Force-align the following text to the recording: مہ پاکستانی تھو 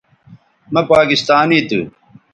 مہ 0.73 0.81
پاکستانی 0.89 1.59
تھو 1.69 1.81